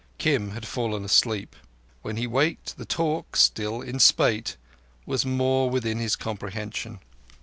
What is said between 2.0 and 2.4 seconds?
When he